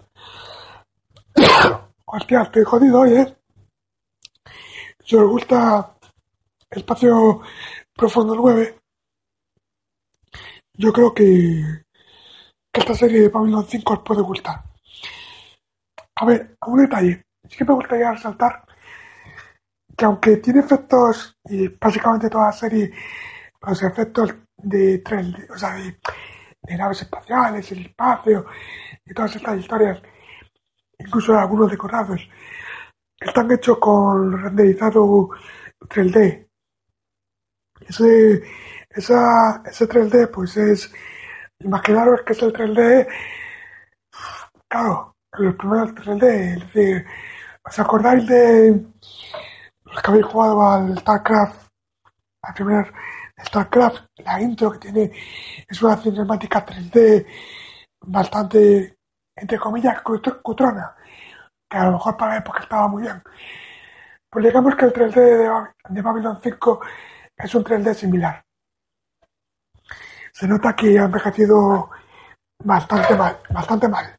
Hostia, 2.06 2.42
estoy 2.42 2.64
jodido 2.64 3.02
hoy, 3.02 3.14
¿eh? 3.14 3.38
Si 5.04 5.16
os 5.16 5.30
gusta 5.30 5.96
Espacio 6.72 7.42
Profundo 7.94 8.34
9, 8.34 8.80
yo 10.74 10.92
creo 10.92 11.14
que, 11.14 11.84
que 12.74 12.82
esta 12.82 12.96
serie 12.96 13.22
de 13.22 13.30
Babylon 13.30 13.68
5 13.68 13.94
os 13.94 14.00
puede 14.00 14.24
gustar. 14.24 14.64
A 16.16 16.26
ver, 16.26 16.58
un 16.66 16.82
detalle. 16.82 17.28
Sí 17.48 17.58
que 17.58 17.66
me 17.66 17.76
gustaría 17.76 18.12
resaltar 18.12 18.66
que 19.96 20.06
aunque 20.06 20.38
tiene 20.38 20.62
efectos, 20.62 21.38
y 21.46 21.68
básicamente 21.68 22.30
toda 22.30 22.48
la 22.48 22.52
serie, 22.52 22.92
los 23.68 23.84
efectos 23.84 24.36
de 24.58 25.00
tren, 25.00 25.36
o 25.54 25.58
sea, 25.58 25.76
de, 25.76 25.98
de 26.62 26.78
naves 26.78 27.02
espaciales, 27.02 27.72
el 27.72 27.86
espacio, 27.86 28.46
y 29.06 29.14
todas 29.14 29.36
estas 29.36 29.60
historias, 29.60 30.02
incluso 30.98 31.38
algunos 31.38 31.70
decorados, 31.70 32.22
están 33.20 33.52
hechos 33.52 33.78
con 33.80 34.44
renderizado 34.44 35.30
3D. 35.82 36.48
Ese, 37.88 38.44
esa, 38.90 39.62
ese 39.66 39.88
3D, 39.88 40.32
pues 40.32 40.58
es, 40.58 40.92
imaginaros 41.60 42.22
que 42.24 42.34
es 42.34 42.42
el 42.42 42.54
3D, 42.54 43.08
claro, 44.68 45.16
los 45.34 45.56
primeros 45.56 45.94
3D, 45.96 46.24
es 46.58 46.74
decir, 46.74 47.06
¿os 47.64 47.80
acordáis 47.80 48.26
de 48.28 48.86
los 49.84 50.02
que 50.02 50.12
habéis 50.12 50.26
jugado 50.26 50.62
al 50.62 50.98
StarCraft, 51.00 51.68
al 52.42 52.54
primer 52.54 52.94
StarCraft, 53.40 54.06
la 54.18 54.42
intro 54.42 54.72
que 54.72 54.80
tiene, 54.80 55.12
es 55.68 55.82
una 55.82 55.98
cinemática 55.98 56.66
3D 56.66 57.26
bastante 58.02 58.96
entre 59.36 59.60
comillas, 59.60 60.02
cutrona, 60.02 60.96
que 61.70 61.78
a 61.78 61.86
lo 61.86 61.94
mejor 61.94 62.16
para 62.16 62.34
la 62.34 62.38
época 62.40 62.62
estaba 62.64 62.88
muy 62.88 63.04
bien. 63.04 63.22
Pues 64.30 64.46
digamos 64.46 64.76
que 64.76 64.86
el 64.86 64.94
3D 64.94 65.70
de, 65.90 66.02
Babylon 66.02 66.40
5 66.42 66.82
es 67.38 67.56
un 67.56 67.64
3D 67.64 67.94
similar. 67.94 68.44
Se 70.32 70.48
nota 70.48 70.76
que 70.76 70.98
ha 71.00 71.04
envejecido 71.04 71.90
bastante 72.64 73.16
mal, 73.16 73.40
bastante 73.50 73.88
mal. 73.88 74.16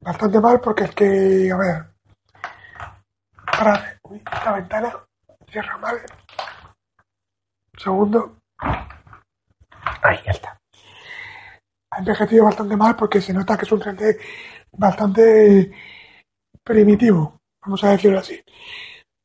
Bastante 0.00 0.40
mal 0.40 0.60
porque 0.60 0.84
es 0.84 0.94
que, 0.94 1.50
a 1.52 1.56
ver, 1.56 1.86
para 3.58 3.98
esta 4.10 4.52
ventana 4.52 4.92
cierra 5.50 5.78
mal. 5.78 6.00
Un 7.76 7.80
segundo. 7.80 8.38
Ahí, 10.02 10.18
ya 10.24 10.32
está 10.32 10.56
ha 11.96 12.00
envejecido 12.00 12.44
bastante 12.44 12.76
mal 12.76 12.94
porque 12.94 13.20
se 13.20 13.32
nota 13.32 13.56
que 13.56 13.64
es 13.64 13.72
un 13.72 13.80
3D 13.80 14.18
bastante 14.72 15.72
primitivo, 16.62 17.40
vamos 17.62 17.82
a 17.84 17.90
decirlo 17.90 18.18
así. 18.18 18.38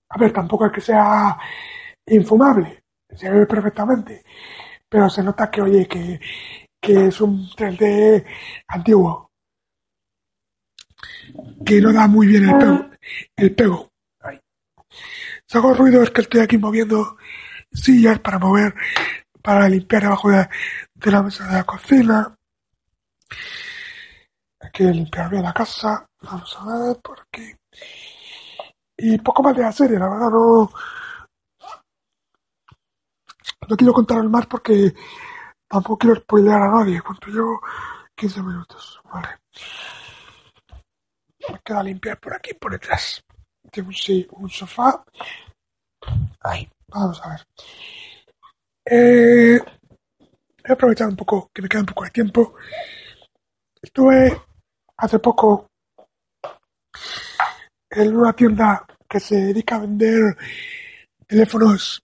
A 0.09 0.17
ver, 0.17 0.31
tampoco 0.31 0.65
es 0.65 0.71
que 0.71 0.81
sea 0.81 1.37
infumable, 2.05 2.83
se 3.13 3.29
ve 3.29 3.45
perfectamente, 3.45 4.23
pero 4.87 5.09
se 5.09 5.21
nota 5.21 5.51
que, 5.51 5.61
oye, 5.61 5.87
que, 5.87 6.19
que 6.81 7.07
es 7.07 7.19
un 7.19 7.49
3D 7.49 8.25
antiguo, 8.67 9.31
que 11.65 11.81
no 11.81 11.91
da 11.91 12.07
muy 12.07 12.27
bien 12.27 12.49
el 12.49 12.57
pego. 12.57 12.89
El 13.35 13.55
pego. 13.55 13.87
Si 15.45 15.57
ruido 15.57 16.01
es 16.01 16.11
que 16.11 16.21
estoy 16.21 16.39
aquí 16.39 16.57
moviendo 16.57 17.17
sillas 17.71 18.19
para 18.19 18.39
mover, 18.39 18.73
para 19.41 19.69
limpiar 19.69 20.03
debajo 20.03 20.29
de 20.29 21.11
la 21.11 21.23
mesa 21.23 21.47
de 21.47 21.53
la 21.53 21.63
cocina 21.63 22.37
hay 24.61 24.71
que 24.71 24.83
limpiar 24.83 25.29
bien 25.29 25.43
la 25.43 25.53
casa. 25.53 26.05
Vamos 26.21 26.57
a 26.59 26.65
ver 26.65 27.01
por 27.01 27.19
aquí. 27.19 27.51
Y 28.97 29.17
poco 29.19 29.41
más 29.41 29.55
de 29.55 29.63
la 29.63 29.71
serie, 29.71 29.97
la 29.97 30.09
verdad 30.09 30.29
no. 30.29 30.71
No 33.67 33.77
quiero 33.77 33.93
contar 33.93 34.23
más 34.23 34.45
porque 34.45 34.93
tampoco 35.67 35.97
quiero 35.97 36.15
spoilear 36.17 36.61
a 36.61 36.71
nadie. 36.71 37.01
Cuánto 37.01 37.27
llevo 37.27 37.59
15 38.15 38.41
minutos. 38.43 39.01
Vale. 39.11 39.39
Me 41.49 41.59
queda 41.63 41.83
limpiar 41.83 42.19
por 42.19 42.35
aquí, 42.35 42.53
por 42.53 42.71
detrás. 42.71 43.23
Tengo 43.71 43.91
sí, 43.91 44.27
un 44.31 44.49
sofá. 44.49 45.03
Ahí, 46.41 46.69
vamos 46.91 47.21
a 47.23 47.29
ver. 47.29 47.41
Eh, 48.85 49.59
voy 49.59 50.69
a 50.69 50.73
aprovechar 50.73 51.07
un 51.07 51.15
poco, 51.15 51.49
que 51.53 51.61
me 51.61 51.69
queda 51.69 51.81
un 51.81 51.87
poco 51.87 52.03
de 52.03 52.11
tiempo. 52.11 52.55
Estuve 53.81 54.41
hace 54.97 55.19
poco 55.19 55.67
en 57.89 58.15
una 58.15 58.33
tienda 58.33 58.85
que 59.09 59.19
se 59.19 59.35
dedica 59.35 59.75
a 59.75 59.79
vender 59.79 60.37
teléfonos 61.27 62.01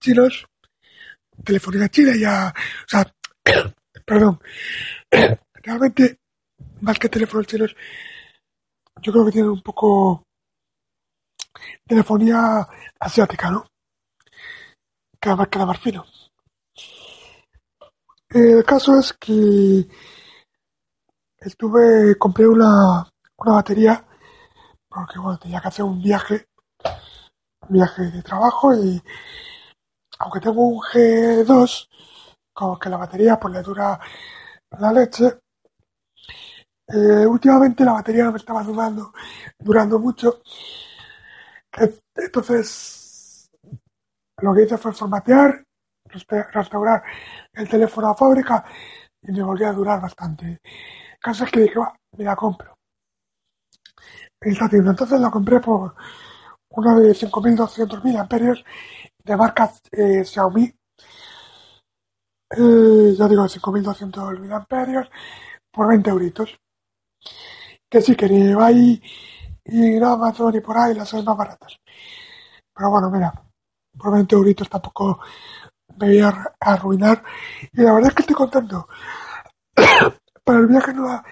chinos, 0.00 0.46
telefonía 1.44 1.88
china 1.88 2.12
ya, 2.18 2.52
o 2.56 2.88
sea, 2.88 3.12
perdón, 4.06 4.40
realmente 5.54 6.18
más 6.80 6.98
que 6.98 7.08
teléfonos 7.08 7.46
chinos, 7.46 7.76
yo 9.02 9.12
creo 9.12 9.26
que 9.26 9.32
tienen 9.32 9.50
un 9.50 9.62
poco 9.62 10.24
telefonía 11.90 12.66
asiática, 13.00 13.50
¿no? 13.50 13.66
Cada 15.18 15.36
vez 15.36 15.48
queda 15.48 15.66
más 15.66 15.80
fino. 15.80 16.04
El 18.28 18.64
caso 18.64 18.96
es 18.96 19.12
que 19.14 19.88
estuve, 21.40 22.16
compré 22.16 22.46
una 22.46 23.10
una 23.40 23.54
batería, 23.54 24.04
porque 24.88 25.18
bueno, 25.18 25.38
tenía 25.38 25.60
que 25.60 25.68
hacer 25.68 25.84
un 25.84 26.02
viaje, 26.02 26.46
un 27.62 27.74
viaje 27.74 28.02
de 28.02 28.22
trabajo 28.22 28.74
y 28.74 29.02
aunque 30.18 30.40
tengo 30.40 30.62
un 30.62 30.80
G2, 30.80 31.88
como 32.52 32.78
que 32.78 32.90
la 32.90 32.98
batería 32.98 33.38
pues 33.40 33.54
le 33.54 33.62
dura 33.62 33.98
la 34.78 34.92
leche, 34.92 35.38
eh, 36.88 37.26
últimamente 37.26 37.84
la 37.84 37.92
batería 37.92 38.24
no 38.24 38.32
me 38.32 38.38
estaba 38.38 38.62
durando, 38.62 39.12
durando 39.58 39.98
mucho, 39.98 40.42
entonces 42.14 43.50
lo 44.38 44.54
que 44.54 44.62
hice 44.62 44.78
fue 44.78 44.92
formatear, 44.92 45.64
restaurar 46.52 47.02
el 47.52 47.68
teléfono 47.68 48.08
a 48.08 48.16
fábrica 48.16 48.64
y 49.22 49.32
me 49.32 49.42
volvió 49.42 49.68
a 49.68 49.72
durar 49.72 50.00
bastante. 50.00 50.60
Es 51.22 51.50
que 51.50 51.60
dije, 51.60 51.78
va, 51.78 51.94
me 52.16 52.24
la 52.24 52.34
compro. 52.34 52.74
Entonces 54.40 55.20
la 55.20 55.30
compré 55.30 55.60
por 55.60 55.94
una 56.70 56.98
de 56.98 57.14
5.200 57.14 58.02
mil 58.02 58.16
amperios 58.16 58.64
de 59.22 59.36
marca 59.36 59.70
eh, 59.92 60.24
Xiaomi. 60.24 60.72
Eh, 62.56 63.14
ya 63.16 63.28
digo, 63.28 63.46
5.200 63.46 64.40
mil 64.40 64.52
amperios 64.52 65.10
por 65.70 65.88
20 65.88 66.10
euritos. 66.10 66.58
Que 67.90 68.00
sí, 68.00 68.16
que 68.16 68.28
ni 68.28 68.52
ahí 68.60 69.02
y 69.70 70.00
más 70.00 70.40
ni 70.40 70.60
por 70.60 70.76
ahí 70.78 70.94
las 70.94 71.08
son 71.08 71.24
más 71.24 71.36
baratas. 71.36 71.76
Pero 72.74 72.90
bueno, 72.90 73.10
mira, 73.10 73.32
por 73.96 74.12
20 74.12 74.34
euritos 74.34 74.68
tampoco 74.68 75.20
me 75.96 76.08
voy 76.08 76.20
a 76.20 76.54
arruinar. 76.60 77.22
Y 77.72 77.82
la 77.82 77.92
verdad 77.94 78.08
es 78.10 78.14
que 78.14 78.22
estoy 78.22 78.36
contento. 78.36 78.88
Para 80.44 80.58
el 80.58 80.66
viaje 80.66 80.92
no 80.94 81.06
la, 81.06 81.24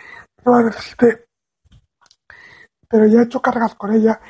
no 0.44 0.52
la 0.52 0.66
necesité 0.66 1.28
pero 2.88 3.06
ya 3.06 3.20
he 3.20 3.24
hecho 3.24 3.42
cargas 3.42 3.74
con 3.74 3.92
ella. 3.92 4.20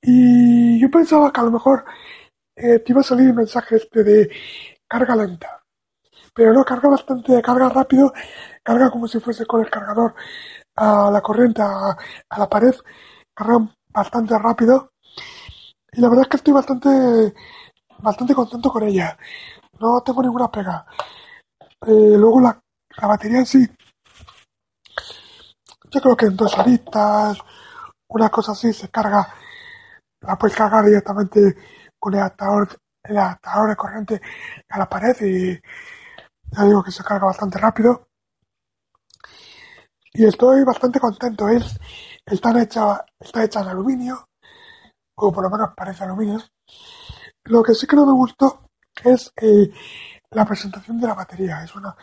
Y 0.00 0.78
yo 0.80 0.90
pensaba 0.90 1.32
que 1.32 1.40
a 1.40 1.44
lo 1.44 1.50
mejor 1.50 1.84
eh, 2.56 2.78
te 2.78 2.92
iba 2.92 3.00
a 3.00 3.04
salir 3.04 3.28
el 3.28 3.34
mensaje 3.34 3.76
este 3.76 4.04
de 4.04 4.30
carga 4.86 5.16
lenta. 5.16 5.57
Pero 6.38 6.52
no, 6.52 6.64
carga 6.64 6.88
bastante, 6.88 7.42
carga 7.42 7.68
rápido, 7.68 8.12
carga 8.62 8.90
como 8.92 9.08
si 9.08 9.18
fuese 9.18 9.44
con 9.44 9.60
el 9.60 9.68
cargador 9.68 10.14
a 10.76 11.10
la 11.10 11.20
corriente, 11.20 11.62
a, 11.62 11.96
la 12.38 12.48
pared, 12.48 12.76
carga 13.34 13.68
bastante 13.88 14.38
rápido. 14.38 14.92
Y 15.92 16.00
la 16.00 16.08
verdad 16.08 16.22
es 16.26 16.28
que 16.28 16.36
estoy 16.36 16.52
bastante, 16.54 17.34
bastante 17.98 18.36
contento 18.36 18.70
con 18.70 18.84
ella. 18.84 19.18
No 19.80 20.00
tengo 20.02 20.22
ninguna 20.22 20.48
pega. 20.48 20.86
Eh, 21.88 22.14
luego 22.16 22.40
la, 22.40 22.56
la 23.00 23.08
batería 23.08 23.38
en 23.38 23.46
sí 23.46 23.68
yo 25.90 26.00
creo 26.00 26.16
que 26.16 26.26
en 26.26 26.36
dos 26.36 26.56
horitas, 26.56 27.38
una 28.08 28.28
cosa 28.28 28.52
así, 28.52 28.72
se 28.72 28.88
carga, 28.90 29.34
la 30.20 30.36
puedes 30.36 30.56
cargar 30.56 30.84
directamente 30.84 31.56
con 31.98 32.14
el 32.14 32.20
adaptador, 32.20 32.68
el 33.02 33.18
adaptador 33.18 33.70
de 33.70 33.76
corriente 33.76 34.20
a 34.68 34.78
la 34.78 34.88
pared 34.88 35.16
y 35.22 35.60
ya 36.52 36.64
digo 36.64 36.82
que 36.82 36.90
se 36.90 37.04
carga 37.04 37.26
bastante 37.26 37.58
rápido. 37.58 38.08
Y 40.12 40.24
estoy 40.24 40.64
bastante 40.64 40.98
contento, 40.98 41.48
es, 41.48 41.78
está 42.24 42.60
hecha, 42.60 43.04
está 43.20 43.44
hecha 43.44 43.60
en 43.60 43.68
aluminio, 43.68 44.28
o 45.16 45.32
por 45.32 45.44
lo 45.44 45.50
menos 45.50 45.70
parece 45.76 46.04
aluminio. 46.04 46.40
Lo 47.44 47.62
que 47.62 47.74
sí 47.74 47.86
que 47.86 47.96
no 47.96 48.06
me 48.06 48.12
gustó 48.12 48.68
es 49.04 49.32
eh, 49.40 49.70
la 50.30 50.44
presentación 50.44 51.00
de 51.00 51.06
la 51.06 51.14
batería. 51.14 51.62
Es 51.62 51.74
una, 51.74 51.96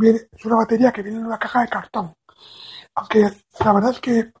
es 0.00 0.44
una 0.44 0.56
batería 0.56 0.92
que 0.92 1.02
viene 1.02 1.18
en 1.18 1.26
una 1.26 1.38
caja 1.38 1.62
de 1.62 1.68
cartón. 1.68 2.14
Aunque 2.94 3.20
la 3.60 3.72
verdad 3.72 3.90
es 3.90 4.00
que 4.00 4.32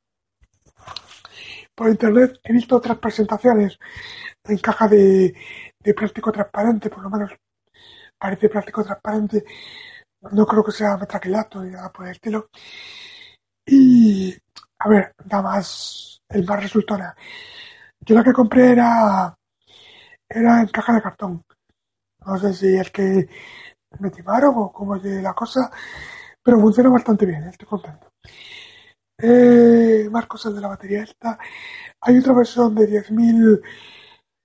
por 1.74 1.88
internet 1.88 2.38
he 2.44 2.52
visto 2.52 2.76
otras 2.76 2.98
presentaciones 2.98 3.78
en 4.44 4.58
caja 4.58 4.88
de, 4.88 5.34
plástico 5.96 6.32
transparente, 6.32 6.90
por 6.90 7.02
lo 7.02 7.10
menos 7.10 7.30
parece 8.24 8.48
plástico 8.48 8.82
transparente. 8.82 9.44
No 10.32 10.46
creo 10.46 10.64
que 10.64 10.72
sea 10.72 10.96
metraquilato 10.96 11.62
ni 11.62 11.72
nada 11.72 11.92
por 11.92 12.06
el 12.06 12.12
estilo. 12.12 12.48
Y, 13.66 14.34
a 14.78 14.88
ver, 14.88 15.12
da 15.26 15.42
más, 15.42 16.22
el 16.30 16.46
más 16.46 16.62
resultona. 16.62 17.14
Yo 18.00 18.14
la 18.14 18.24
que 18.24 18.32
compré 18.32 18.72
era, 18.72 19.34
era 20.26 20.60
en 20.62 20.68
caja 20.68 20.94
de 20.94 21.02
cartón. 21.02 21.42
No 22.24 22.38
sé 22.38 22.54
si 22.54 22.74
es 22.74 22.90
que 22.90 23.28
me 24.00 24.10
timaron 24.10 24.54
o 24.56 24.72
cómo 24.72 24.96
es 24.96 25.04
la 25.04 25.34
cosa, 25.34 25.70
pero 26.42 26.58
funciona 26.58 26.88
bastante 26.88 27.26
bien, 27.26 27.44
estoy 27.44 27.68
contento. 27.68 28.08
Eh, 29.18 30.08
más 30.10 30.26
cosas 30.26 30.54
de 30.54 30.62
la 30.62 30.68
batería 30.68 31.02
esta. 31.02 31.38
Hay 32.00 32.18
otra 32.18 32.32
versión 32.32 32.74
de 32.74 32.86
10.000, 32.88 33.60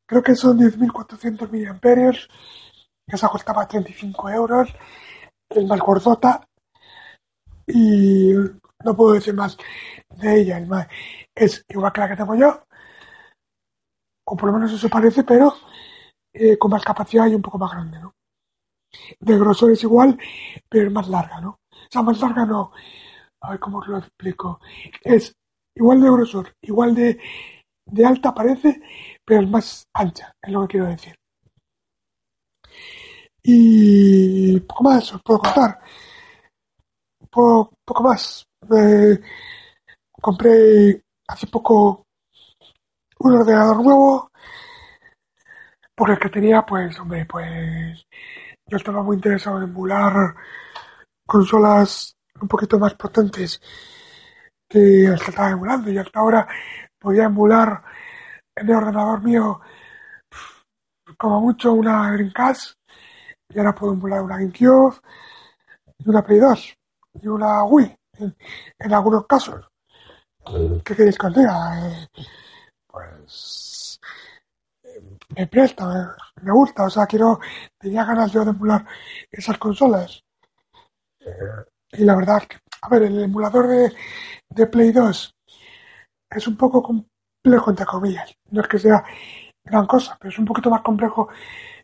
creo 0.05 0.21
que 0.21 0.35
son 0.35 0.57
10.400 0.59 1.49
mAh, 1.49 1.79
que 1.79 2.27
esa 3.15 3.29
costaba 3.29 3.67
35 3.67 4.29
euros, 4.29 4.73
es 5.49 5.65
más 5.65 5.79
gordota 5.79 6.41
y 7.67 8.33
no 8.83 8.95
puedo 8.95 9.13
decir 9.13 9.33
más 9.33 9.57
de 10.09 10.41
ella. 10.41 10.87
Es 11.35 11.63
igual 11.69 11.93
que 11.93 12.01
la 12.01 12.09
que 12.09 12.15
tengo 12.15 12.35
yo, 12.35 12.63
o 14.25 14.35
por 14.37 14.47
lo 14.47 14.53
menos 14.55 14.71
eso 14.71 14.89
parece, 14.89 15.23
pero 15.23 15.53
eh, 16.33 16.57
con 16.57 16.71
más 16.71 16.83
capacidad 16.83 17.27
y 17.27 17.35
un 17.35 17.41
poco 17.41 17.57
más 17.57 17.71
grande, 17.71 17.99
¿no? 17.99 18.13
De 19.19 19.37
grosor 19.37 19.71
es 19.71 19.83
igual, 19.83 20.17
pero 20.69 20.87
es 20.87 20.93
más 20.93 21.07
larga, 21.07 21.41
¿no? 21.41 21.59
O 21.71 21.87
sea, 21.91 22.01
más 22.01 22.19
larga 22.19 22.45
no, 22.45 22.71
a 23.41 23.51
ver 23.51 23.59
cómo 23.59 23.83
lo 23.85 23.97
explico. 23.99 24.59
Es 25.03 25.33
igual 25.75 26.01
de 26.01 26.11
grosor, 26.11 26.53
igual 26.61 26.95
de, 26.95 27.19
de 27.85 28.05
alta 28.05 28.33
parece, 28.33 28.81
pero 29.25 29.41
es 29.41 29.49
más 29.49 29.87
ancha, 29.93 30.33
es 30.41 30.51
lo 30.51 30.61
que 30.61 30.73
quiero 30.73 30.87
decir. 30.87 31.18
Y 33.43 34.59
poco 34.61 34.83
más 34.83 35.13
os 35.13 35.21
puedo 35.23 35.39
contar. 35.39 35.79
poco 37.29 38.03
más. 38.03 38.45
compré 40.21 41.01
hace 41.27 41.47
poco 41.47 42.05
un 43.19 43.33
ordenador 43.33 43.83
nuevo 43.83 44.29
porque 45.95 46.13
el 46.13 46.19
que 46.19 46.29
tenía, 46.29 46.65
pues, 46.65 46.97
hombre, 46.99 47.25
pues 47.25 48.05
yo 48.65 48.77
estaba 48.77 49.03
muy 49.03 49.17
interesado 49.17 49.57
en 49.57 49.63
emular 49.63 50.33
consolas 51.27 52.15
un 52.41 52.47
poquito 52.47 52.79
más 52.79 52.93
potentes 52.93 53.61
que 54.69 55.05
el 55.05 55.19
que 55.19 55.31
estaba 55.31 55.49
emulando 55.49 55.91
y 55.91 55.97
hasta 55.97 56.19
ahora 56.19 56.47
podía 56.97 57.25
emular 57.25 57.83
en 58.55 58.69
el 58.69 58.75
ordenador 58.75 59.21
mío 59.23 59.59
como 61.17 61.41
mucho 61.41 61.73
una 61.73 62.11
Dreamcast 62.13 62.78
y 63.49 63.57
ahora 63.57 63.73
puedo 63.73 63.93
emular 63.93 64.21
una 64.21 64.37
GameCube 64.37 64.95
y 65.97 66.09
una 66.09 66.23
Play 66.23 66.39
2 66.39 66.77
y 67.21 67.27
una 67.27 67.63
Wii 67.63 67.95
en, 68.19 68.93
algunos 68.93 69.25
casos. 69.25 69.65
¿Qué 70.83 70.95
queréis 70.95 71.17
que 71.17 71.27
os 71.27 71.35
diga? 71.35 71.89
Eh, 71.89 72.07
pues 72.87 73.99
me 75.35 75.47
presta, 75.47 76.15
me, 76.41 76.51
gusta, 76.51 76.83
o 76.83 76.89
sea, 76.89 77.05
quiero, 77.05 77.39
tenía 77.77 78.03
ganas 78.05 78.31
yo 78.31 78.43
de 78.43 78.51
emular 78.51 78.85
esas 79.31 79.57
consolas. 79.57 80.23
Y 81.91 82.03
la 82.03 82.15
verdad, 82.15 82.43
a 82.81 82.89
ver, 82.89 83.03
el 83.03 83.23
emulador 83.23 83.67
de, 83.67 83.93
de 84.49 84.67
Play 84.67 84.91
2 84.91 85.35
es 86.31 86.47
un 86.47 86.57
poco 86.57 86.81
complejo, 86.81 87.69
entre 87.69 87.85
comillas. 87.85 88.33
No 88.51 88.61
es 88.61 88.67
que 88.67 88.79
sea 88.79 89.03
gran 89.63 89.85
cosa, 89.85 90.17
pero 90.19 90.31
es 90.31 90.39
un 90.39 90.45
poquito 90.45 90.69
más 90.69 90.81
complejo 90.81 91.29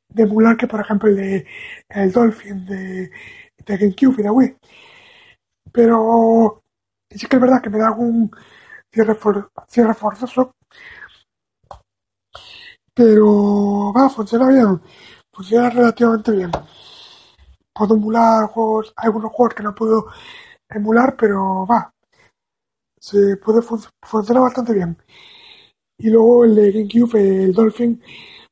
de 0.09 0.23
emular 0.23 0.57
que, 0.57 0.67
por 0.67 0.81
ejemplo, 0.81 1.09
el 1.09 1.15
de 1.15 1.47
el 1.89 2.11
Dolphin 2.11 2.65
de, 2.65 3.11
de 3.65 3.77
GameCube 3.77 4.19
y 4.19 4.23
de 4.23 4.29
Wii. 4.29 4.57
Pero 5.71 6.63
sí 7.09 7.27
que 7.27 7.35
es 7.35 7.41
verdad 7.41 7.61
que 7.61 7.69
me 7.69 7.79
da 7.79 7.87
algún 7.87 8.31
cierre, 8.91 9.17
cierre 9.67 9.93
forzoso. 9.93 10.55
Pero 12.93 13.93
va, 13.93 14.09
funciona 14.09 14.47
bien. 14.47 14.81
Funciona 15.33 15.69
relativamente 15.69 16.31
bien 16.31 16.51
puedo 17.75 17.95
emular 17.95 18.47
juegos, 18.47 18.93
algunos 18.95 19.31
juegos 19.31 19.53
que 19.53 19.63
no 19.63 19.75
puedo 19.75 20.07
emular, 20.69 21.15
pero 21.17 21.65
va, 21.67 21.93
se 22.99 23.37
puede 23.37 23.61
funcionar 23.61 24.43
bastante 24.43 24.73
bien. 24.73 24.97
Y 25.97 26.09
luego 26.09 26.45
el 26.45 26.55
de 26.55 26.71
GameCube, 26.71 27.43
el 27.43 27.53
Dolphin, 27.53 28.01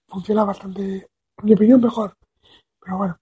funciona 0.07 0.43
bastante, 0.43 1.07
mi 1.43 1.53
opinión, 1.53 1.81
mejor. 1.81 2.15
Pero 2.79 2.97
bueno. 2.97 3.17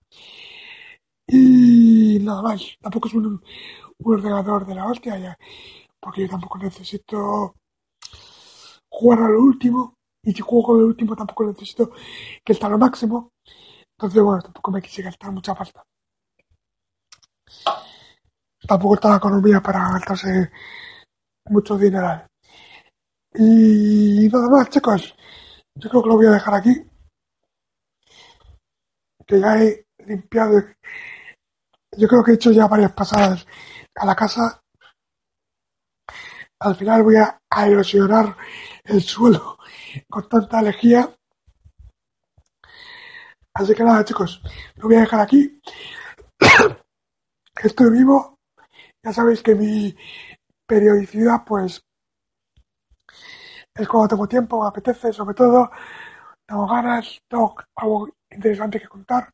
Y 1.27 2.19
nada 2.21 2.41
más, 2.41 2.61
tampoco 2.81 3.07
es 3.07 3.13
un, 3.13 3.41
ordenador 4.03 4.65
de 4.65 4.75
la 4.75 4.87
hostia 4.87 5.17
ya, 5.17 5.37
porque 5.99 6.21
yo 6.23 6.29
tampoco 6.29 6.57
necesito 6.57 7.55
jugar 8.89 9.19
a 9.23 9.29
lo 9.29 9.41
último. 9.41 9.95
Y 10.23 10.33
si 10.33 10.41
juego 10.41 10.75
a 10.75 10.77
lo 10.79 10.85
último 10.85 11.15
tampoco 11.15 11.45
necesito 11.45 11.91
que 12.43 12.53
esté 12.53 12.65
a 12.65 12.69
lo 12.69 12.77
máximo. 12.77 13.31
Entonces, 13.97 14.21
bueno, 14.21 14.41
tampoco 14.41 14.71
me 14.71 14.81
quise 14.81 15.01
gastar 15.03 15.31
mucha 15.31 15.55
pasta. 15.55 15.83
Tampoco 18.67 18.95
está 18.95 19.09
la 19.09 19.17
economía 19.17 19.61
para 19.61 19.91
gastarse 19.93 20.51
mucho 21.49 21.77
dinero. 21.77 22.27
Y 23.33 24.27
nada 24.31 24.49
más, 24.49 24.69
chicos. 24.69 25.15
Yo 25.75 25.89
creo 25.89 26.03
que 26.03 26.09
lo 26.09 26.15
voy 26.15 26.25
a 26.27 26.31
dejar 26.31 26.55
aquí. 26.55 26.90
Que 29.31 29.39
ya 29.39 29.63
he 29.63 29.85
limpiado. 29.99 30.61
Yo 31.97 32.05
creo 32.09 32.21
que 32.21 32.31
he 32.31 32.33
hecho 32.33 32.51
ya 32.51 32.67
varias 32.67 32.91
pasadas 32.91 33.47
a 33.95 34.05
la 34.05 34.13
casa. 34.13 34.61
Al 36.59 36.75
final 36.75 37.03
voy 37.03 37.15
a 37.15 37.39
erosionar 37.65 38.35
el 38.83 39.01
suelo 39.01 39.57
con 40.09 40.27
tanta 40.27 40.61
lejía. 40.61 41.15
Así 43.53 43.73
que 43.73 43.85
nada, 43.85 44.03
chicos, 44.03 44.41
lo 44.75 44.89
voy 44.89 44.97
a 44.97 45.01
dejar 45.01 45.21
aquí. 45.21 45.61
Estoy 47.63 47.89
vivo. 47.89 48.37
Ya 49.01 49.13
sabéis 49.13 49.41
que 49.41 49.55
mi 49.55 49.95
periodicidad, 50.67 51.45
pues, 51.45 51.81
es 53.75 53.87
cuando 53.87 54.09
tengo 54.09 54.27
tiempo, 54.27 54.61
me 54.61 54.67
apetece, 54.67 55.13
sobre 55.13 55.35
todo, 55.35 55.71
tengo 56.45 56.67
ganas, 56.67 57.17
tengo 57.29 57.55
interesante 58.31 58.79
que 58.79 58.87
contar. 58.87 59.33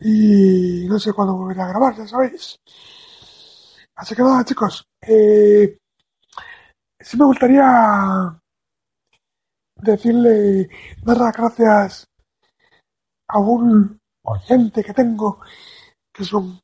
Y 0.00 0.86
no 0.88 0.98
sé 0.98 1.12
cuándo 1.12 1.36
volveré 1.36 1.62
a 1.62 1.68
grabar, 1.68 1.96
ya 1.96 2.06
sabéis. 2.06 2.58
Así 3.96 4.14
que 4.14 4.22
nada, 4.22 4.44
chicos, 4.44 4.86
eh, 5.02 5.78
sí 7.00 7.16
me 7.16 7.24
gustaría 7.24 8.40
decirle, 9.74 10.68
dar 11.02 11.16
las 11.16 11.36
gracias 11.36 12.08
a 13.28 13.38
un 13.38 14.00
oyente 14.24 14.84
que 14.84 14.94
tengo, 14.94 15.40
que 16.12 16.22
es 16.22 16.32
un, 16.32 16.60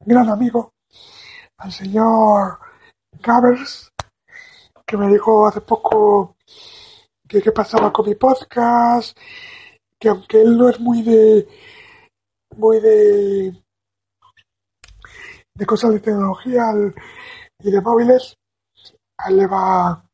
gran 0.00 0.28
amigo, 0.28 0.74
al 1.58 1.72
señor 1.72 2.58
Gavers, 3.12 3.90
que 4.86 4.96
me 4.96 5.08
dijo 5.08 5.46
hace 5.46 5.60
poco 5.60 6.36
que 7.34 7.42
qué 7.42 7.52
pasaba 7.52 7.92
con 7.92 8.06
mi 8.06 8.14
podcast, 8.14 9.18
que 9.98 10.08
aunque 10.08 10.40
él 10.40 10.56
no 10.56 10.68
es 10.68 10.78
muy 10.78 11.02
de 11.02 11.48
muy 12.56 12.78
de 12.78 13.60
de 15.54 15.66
cosas 15.66 15.92
de 15.92 16.00
tecnología 16.00 16.64
y 17.58 17.70
de 17.72 17.80
móviles, 17.80 18.36
a 19.18 19.30
le 19.30 19.46
va 19.48 20.04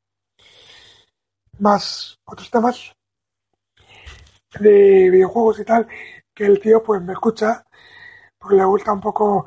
más 1.59 2.19
otros 2.25 2.51
temas 2.51 2.93
de 4.59 5.11
videojuegos 5.11 5.61
y 5.61 5.65
tal, 5.65 5.87
que 6.35 6.47
el 6.47 6.59
tío 6.59 6.83
pues 6.83 7.03
me 7.03 7.13
escucha, 7.13 7.65
porque 8.39 8.57
le 8.57 8.65
gusta 8.65 8.93
un 8.93 9.01
poco 9.01 9.47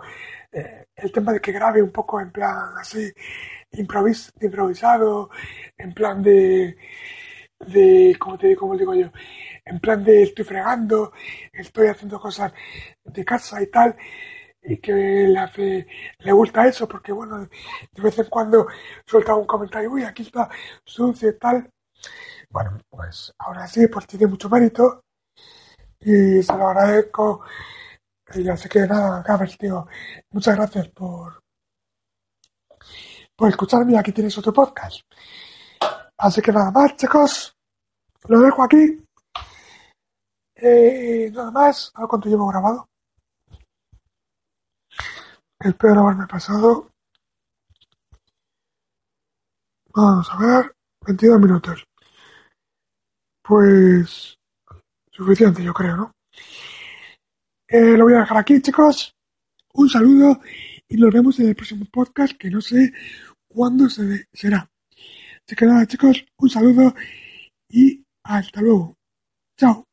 eh, 0.51 0.85
el 0.95 1.11
tema 1.11 1.33
de 1.33 1.41
que 1.41 1.51
grabe 1.51 1.81
un 1.81 1.91
poco 1.91 2.21
en 2.21 2.31
plan 2.31 2.77
así 2.79 3.11
improvis 3.71 4.31
improvisado, 4.41 5.29
en 5.77 5.93
plan 5.93 6.21
de, 6.21 6.77
de 7.67 8.15
como 8.19 8.37
te 8.37 8.55
como 8.55 8.77
digo 8.77 8.93
yo, 8.93 9.07
en 9.65 9.79
plan 9.79 10.03
de 10.03 10.23
estoy 10.23 10.45
fregando, 10.45 11.13
estoy 11.51 11.87
haciendo 11.87 12.19
cosas 12.19 12.53
de 13.03 13.25
casa 13.25 13.61
y 13.61 13.67
tal, 13.67 13.95
y 14.61 14.77
que 14.77 14.93
le 14.93 15.87
le 16.19 16.31
gusta 16.31 16.67
eso, 16.67 16.87
porque 16.87 17.11
bueno, 17.11 17.39
de 17.91 18.01
vez 18.01 18.17
en 18.19 18.25
cuando 18.29 18.67
suelta 19.05 19.35
un 19.35 19.45
comentario, 19.45 19.91
uy, 19.91 20.03
aquí 20.03 20.23
está 20.23 20.49
sucio 20.85 21.29
y 21.29 21.37
tal, 21.39 21.69
bueno, 22.49 22.79
pues 22.89 23.33
ahora 23.39 23.67
sí, 23.67 23.87
pues 23.87 24.07
tiene 24.07 24.27
mucho 24.27 24.49
mérito 24.49 25.03
y 25.99 26.43
se 26.43 26.53
lo 26.55 26.67
agradezco. 26.67 27.43
Y 28.35 28.47
así 28.49 28.69
que 28.69 28.81
nada, 28.87 29.23
Gabes, 29.23 29.57
tío, 29.57 29.87
muchas 30.31 30.55
gracias 30.55 30.87
por, 30.89 31.41
por 33.35 33.49
escucharme. 33.49 33.97
Aquí 33.97 34.11
tienes 34.11 34.37
otro 34.37 34.53
podcast. 34.53 35.01
Así 36.23 36.41
que 36.41 36.53
nada 36.53 36.71
más, 36.71 36.95
chicos, 36.95 37.53
lo 38.29 38.39
dejo 38.39 38.63
aquí. 38.63 38.97
Eh, 40.55 41.29
nada 41.33 41.51
más, 41.51 41.91
a 41.93 41.99
ver 41.99 42.07
cuánto 42.07 42.29
llevo 42.29 42.47
grabado. 42.47 42.87
Espero 45.59 45.99
haberme 45.99 46.25
pasado. 46.25 46.91
Vamos 49.93 50.29
a 50.31 50.37
ver, 50.37 50.73
22 51.05 51.41
minutos. 51.41 51.83
Pues 53.41 54.37
suficiente, 55.11 55.61
yo 55.61 55.73
creo, 55.73 55.97
¿no? 55.97 56.11
Eh, 57.67 57.97
lo 57.97 58.05
voy 58.05 58.13
a 58.13 58.19
dejar 58.19 58.37
aquí, 58.37 58.61
chicos. 58.61 59.13
Un 59.73 59.89
saludo 59.89 60.39
y 60.87 60.95
nos 60.95 61.13
vemos 61.13 61.37
en 61.41 61.49
el 61.49 61.55
próximo 61.55 61.83
podcast 61.91 62.37
que 62.37 62.49
no 62.49 62.61
sé 62.61 62.93
cuándo 63.49 63.89
se 63.89 64.29
será. 64.31 64.69
Así 65.45 65.55
que 65.55 65.65
nada, 65.65 65.85
chicos, 65.85 66.25
un 66.37 66.49
saludo 66.49 66.93
y 67.69 68.03
hasta 68.23 68.61
luego. 68.61 68.95
Chao. 69.57 69.85